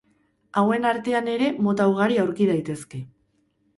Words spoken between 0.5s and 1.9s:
Hauen artean ere mota